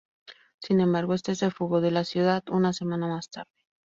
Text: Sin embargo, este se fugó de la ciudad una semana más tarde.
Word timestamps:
Sin 0.63 0.81
embargo, 0.81 1.13
este 1.13 1.35
se 1.35 1.51
fugó 1.51 1.79
de 1.79 1.91
la 1.91 2.03
ciudad 2.05 2.43
una 2.49 2.73
semana 2.73 3.05
más 3.07 3.29
tarde. 3.29 3.51